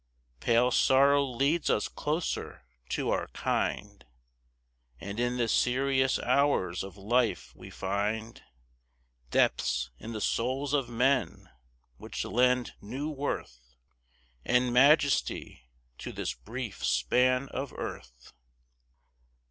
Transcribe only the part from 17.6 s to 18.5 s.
earth.